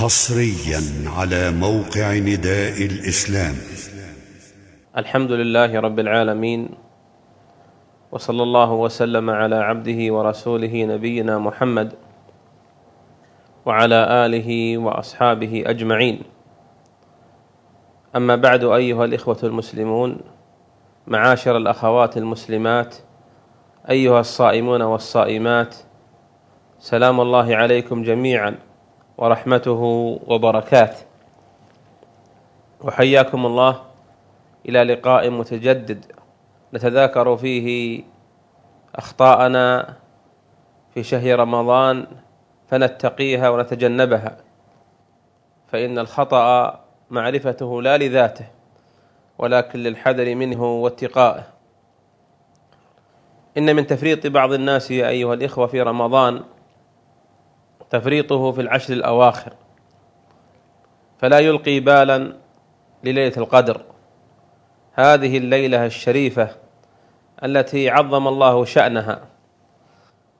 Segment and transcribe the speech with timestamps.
[0.00, 0.80] حصريا
[1.16, 3.54] على موقع نداء الإسلام.
[4.96, 6.68] الحمد لله رب العالمين
[8.12, 11.92] وصلى الله وسلم على عبده ورسوله نبينا محمد
[13.66, 16.22] وعلى آله وأصحابه أجمعين.
[18.16, 20.20] أما بعد أيها الإخوة المسلمون
[21.06, 22.96] معاشر الأخوات المسلمات
[23.90, 25.76] أيها الصائمون والصائمات
[26.78, 28.69] سلام الله عليكم جميعا.
[29.20, 29.80] ورحمته
[30.26, 31.04] وبركاته.
[32.80, 33.80] وحياكم الله
[34.68, 36.04] إلى لقاء متجدد.
[36.74, 38.02] نتذاكر فيه
[38.96, 39.96] أخطاءنا
[40.94, 42.06] في شهر رمضان
[42.68, 44.36] فنتقيها ونتجنبها.
[45.68, 46.80] فإن الخطأ
[47.10, 48.46] معرفته لا لذاته
[49.38, 51.44] ولكن للحذر منه واتقائه.
[53.58, 56.42] إن من تفريط بعض الناس يا أيها الإخوة في رمضان
[57.90, 59.52] تفريطه في العشر الأواخر
[61.18, 62.36] فلا يلقي بالا
[63.04, 63.80] لليلة القدر.
[64.92, 66.48] هذه الليلة الشريفة
[67.44, 69.20] التي عظم الله شأنها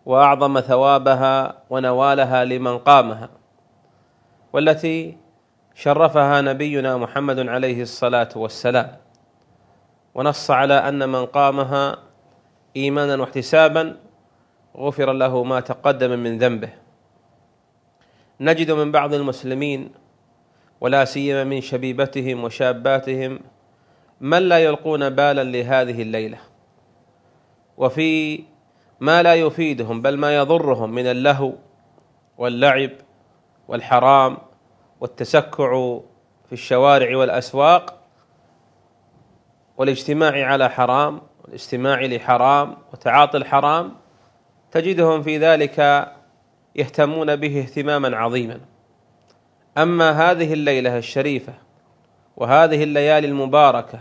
[0.07, 3.29] وأعظم ثوابها ونوالها لمن قامها
[4.53, 5.17] والتي
[5.75, 8.97] شرفها نبينا محمد عليه الصلاة والسلام.
[10.15, 11.97] ونص على أن من قامها
[12.77, 13.97] ايمانا واحتسابا
[14.77, 16.71] غفر له ما تقدم من ذنبه.
[18.41, 19.93] نجد من بعض المسلمين
[20.81, 23.41] ولا سيما من شبيبتهم وشاباتهم
[24.21, 26.39] من لا يلقون بالا لهذه الليلة.
[27.77, 28.45] وفي
[29.01, 31.53] ما لا يفيدهم بل ما يضرهم من اللهو
[32.39, 32.91] واللعب
[33.69, 34.39] والحرام
[35.01, 35.99] والتسكع
[36.47, 38.01] في الشوارع والأسواق
[39.77, 43.93] والاجتماع على حرام والاستماع لحرام وتعاطي الحرام
[44.71, 46.09] تجدهم في ذلك
[46.77, 48.61] يهتمون به اهتماما عظيما.
[49.79, 51.53] أما هذه الليلة الشريفة
[52.37, 54.01] وهذه الليالي المباركة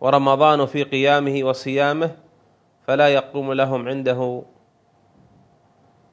[0.00, 2.10] ورمضان في قيامه وصيامه
[2.86, 4.42] فلا يقوم لهم عنده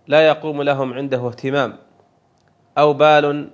[0.07, 1.77] لا يقوم لهم عنده اهتمام
[2.77, 3.49] أو بال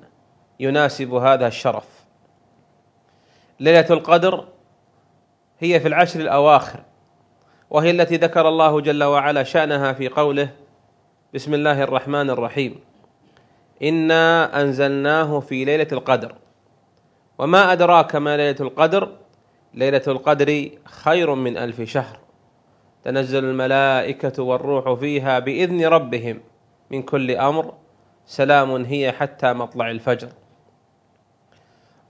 [0.60, 2.04] يناسب هذا الشرف.
[3.60, 4.46] ليلة القدر
[5.60, 6.84] هي في العشر الأواخر
[7.70, 10.50] وهي التي ذكر الله جل وعلا شأنها في قوله
[11.34, 12.80] بسم الله الرحمن الرحيم
[13.84, 16.36] انا انزلناه في ليله القدر
[17.38, 19.10] وما ادراك ما ليله القدر
[19.74, 22.20] ليله القدر خير من الف شهر
[23.04, 26.40] تنزل الملائكه والروح فيها باذن ربهم
[26.92, 27.74] من كل أمر
[28.26, 30.30] سلام هي حتى مطلع الفجر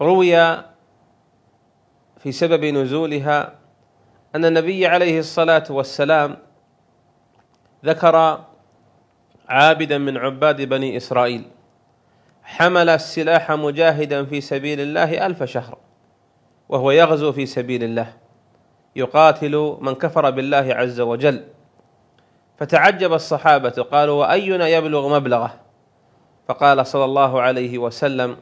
[0.01, 0.35] روي
[2.17, 3.55] في سبب نزولها
[4.35, 6.37] ان النبي عليه الصلاه والسلام
[7.85, 8.43] ذكر
[9.49, 11.43] عابدا من عباد بني إسرائيل
[12.43, 15.77] حمل السلاح مجاهدا في سبيل الله ألف شهر
[16.69, 18.13] وهو يغزو في سبيل الله
[18.95, 21.43] يقاتل من كفر بالله عز وجل.
[22.57, 25.53] فتعجب الصحابة قالوا وأينا يبلغ مبلغه؟
[26.47, 28.37] فقال صلى الله عليه وسلم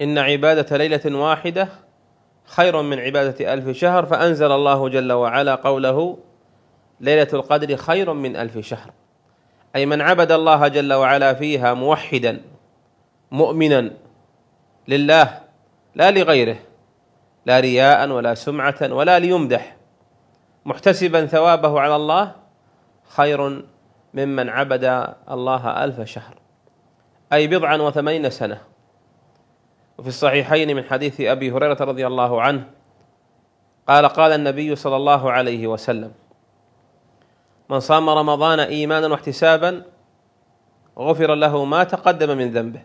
[0.00, 1.68] إن عبادة ليلة واحدة
[2.44, 6.18] خير من عبادة ألف شهر فأنزل الله جل وعلا قوله
[7.02, 8.90] ليلة القدر خير من ألف شهر.
[9.76, 12.40] أي من عبد الله جل وعلا فيها موحدا
[13.30, 13.90] مؤمنا
[14.88, 15.40] لله
[15.94, 16.56] لا لغيره
[17.46, 19.76] لا رياء ولا سمعة ولا ليمدح
[20.64, 22.32] محتسبا ثوابه على الله
[23.08, 23.64] خير
[24.14, 26.34] ممن عبد الله ألف شهر.
[27.32, 28.60] أي بضعا وثمانين سنة.
[29.98, 32.64] وفي الصحيحين من حديث أبي هريرة رضي الله عنه
[33.88, 36.12] قال قال النبي صلى الله عليه وسلم
[37.72, 39.82] من صام رمضان إيمانا واحتسابا
[40.98, 42.82] غفر له ما تقدم من ذنبه.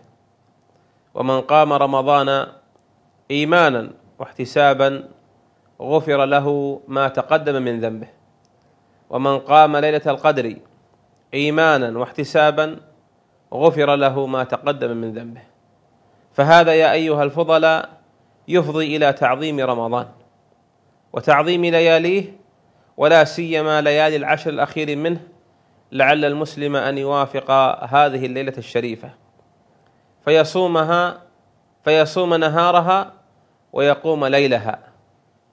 [1.13, 2.47] ومن قام رمضان
[3.31, 5.09] إيمانا واحتسابا
[5.81, 8.07] غفر له ما تقدم من ذنبه.
[9.09, 10.55] ومن قام ليلة القدر
[11.33, 12.79] إيمانا واحتسابا
[13.53, 15.41] غفر له ما تقدم من ذنبه.
[16.33, 17.89] فهذا يا أيها الفضلاء
[18.47, 20.07] يفضي إلى تعظيم رمضان.
[21.13, 22.36] وتعظيم لياليه
[22.97, 25.19] ولا سيما ليالي العشر الأخير منه
[25.91, 27.51] لعل المسلم أن يوافق
[27.83, 29.09] هذه الليلة الشريفة.
[30.25, 31.21] فيصومها
[31.83, 33.13] فيصوم نهارها
[33.73, 34.79] ويقوم ليلها.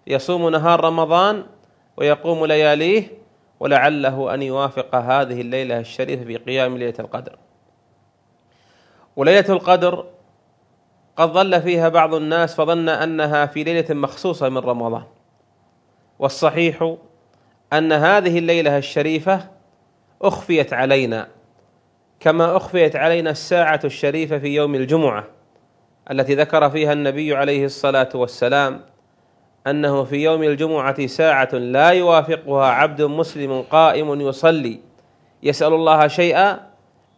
[0.06, 1.46] يصوم نهار رمضان
[1.96, 3.08] ويقوم لياليه
[3.61, 7.38] ولعله أن يوافق هذه الليلة الشريفة في قيام ليلة القدر.
[9.17, 10.06] وليلة القدر
[11.17, 15.05] قد ظل فيها بعض الناس فظن أنها في ليلة مخصوصة من رمضان.
[16.19, 16.97] والصحيح
[17.75, 19.49] أن هذه الليلة الشريفة
[20.23, 21.29] أخفيت علينا
[22.21, 25.25] كما أخفيت علينا الساعة الشريفة في يوم الجمعة
[26.11, 28.81] التي ذكر فيها النبي عليه الصلاة والسلام
[29.67, 34.81] أنه في يوم الجمعة ساعة لا يوافقها عبد مسلم قائم يصلي
[35.43, 36.61] يسأل الله شيئا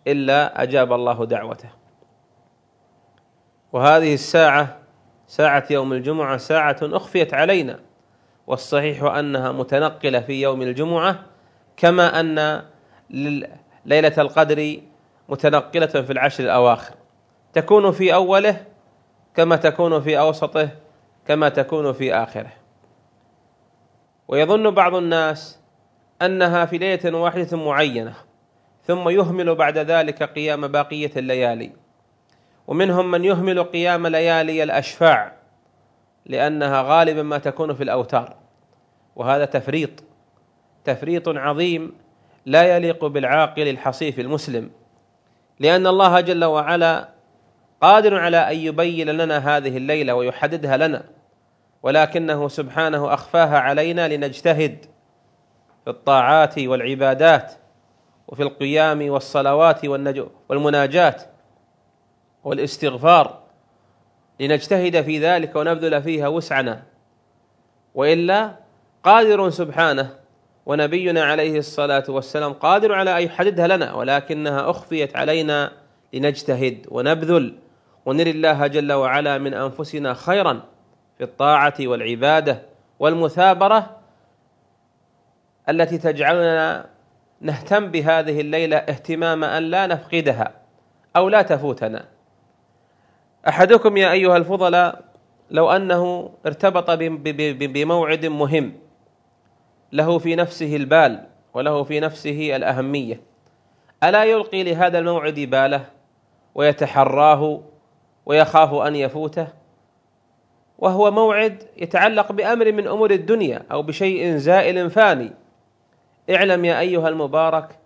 [0.06, 1.68] إلا أجاب الله دعوته.
[3.72, 4.78] وهذه الساعة
[5.26, 7.85] ساعة يوم الجمعة ساعة أخفيت علينا
[8.46, 11.24] والصحيح أنها متنقلة في يوم الجمعة
[11.76, 12.62] كما أن
[13.84, 14.76] ليلة القدر
[15.28, 16.94] متنقلة في العشر الأواخر.
[17.52, 18.64] تكون في أوله
[19.34, 20.68] كما تكون في أوسطه
[21.26, 22.52] كما تكون في آخره.
[24.28, 25.60] ويظن بعض الناس
[26.22, 28.14] أنها في ليلة واحدة معينة
[28.84, 31.72] ثم يهمل بعد ذلك قيام باقية الليالي.
[32.66, 35.32] ومنهم من يهمل قيام ليالي الأشفاع.
[36.26, 38.36] لأنها غالبا ما تكون في الأوتار.
[39.16, 39.90] وهذا تفريط
[40.84, 41.92] تفريط عظيم
[42.46, 44.70] لا يليق بالعاقل الحصيف المسلم
[45.60, 47.08] لأن الله جل وعلا
[47.80, 51.04] قادر على أن يبين لنا هذه الليلة ويحددها لنا
[51.82, 54.86] ولكنه سبحانه أخفاها علينا لنجتهد
[55.84, 57.52] في الطاعات والعبادات
[58.28, 59.84] وفي القيام والصلوات
[60.48, 61.22] والمناجات
[62.44, 63.45] والاستغفار.
[64.40, 66.82] لنجتهد في ذلك ونبذل فيها وسعنا.
[67.94, 68.56] وإلا
[69.04, 70.10] قادر سبحانه
[70.66, 75.72] ونبينا عليه الصلاة والسلام قادر على أن يحددها لنا ولكنها أخفيت علينا
[76.12, 77.54] لنجتهد ونبذل
[78.06, 80.62] ونري الله جل وعلا من أنفسنا خيرا
[81.18, 82.62] في الطاعة والعبادة
[82.98, 83.96] والمثابرة
[85.68, 86.86] التي تجعلنا
[87.40, 90.52] نهتم بهذه الليلة اهتمام أن لا نفقدها
[91.16, 92.04] أو لا تفوتنا.
[93.48, 95.04] أحدكم يا أيها الفضلاء
[95.50, 96.90] لو أنه ارتبط
[97.60, 98.72] بموعد مهم
[99.92, 103.20] له في نفسه البال وله في نفسه الأهمية
[104.04, 105.84] ألا يلقي لهذا الموعد باله
[106.54, 107.60] ويتحراه
[108.26, 109.48] ويخاف أن يفوته؟
[110.78, 115.32] وهو موعد يتعلق بأمر من أمور الدنيا أو بشيء زائل فاني.
[116.30, 117.78] اعلم يا أيها المبارك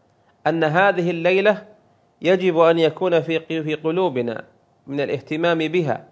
[0.46, 1.66] أن هذه الليلة
[2.22, 4.44] يجب أن يكون في في قلوبنا
[4.90, 6.08] من الاهتمام بها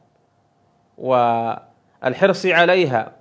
[0.98, 3.12] والحرص عليها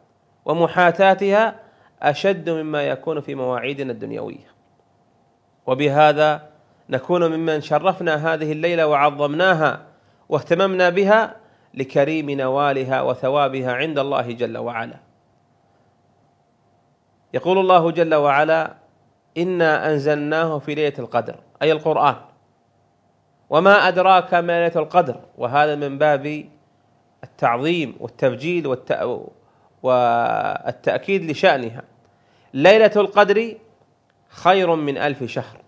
[0.45, 1.59] ومحاتاتها
[2.01, 4.48] أشد مما يكون في مواعيدنا الدنيوية.
[5.68, 6.50] وبهذا
[6.89, 9.86] نكون ممن شرفنا هذه الليلة وعظمناها
[10.30, 11.36] واهتممنا بها
[11.74, 15.00] لكريم نوالها وثوابها عند الله جل وعلا.
[17.33, 18.74] يقول الله جل وعلا
[19.38, 22.15] إنا أنزلناه في ليلة القدر أي القرآن.
[23.50, 25.20] وما أدراك ما ليلة القدر.
[25.38, 26.46] وهذا من باب
[27.24, 28.78] التعظيم والتبجيل
[29.84, 31.84] والتأكيد لشأنها.
[32.54, 33.58] ليلة القدر
[34.30, 35.62] خير من ألف شهر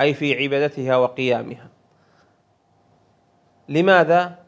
[0.00, 1.68] أي في عبادتها وقيامها.
[3.68, 4.38] لماذا؟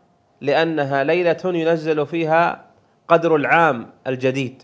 [0.41, 2.65] لأنها ليلة ينزل فيها
[3.09, 4.63] قدر العام الجديد.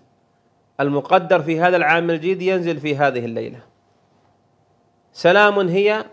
[0.80, 3.60] المقدر في هذا العام الجديد ينزل في هذه الليلة.
[5.12, 6.04] سلام هي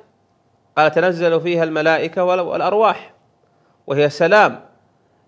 [0.78, 3.14] قال تنزل فيها الملائكة والأرواح.
[3.88, 4.60] وهي سلام.